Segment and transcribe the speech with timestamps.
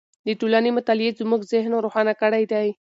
[0.25, 2.67] د ټولنې مطالعې زموږ ذهن روښانه کړی دی.